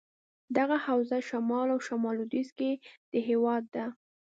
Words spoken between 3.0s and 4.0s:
دهیواد ده.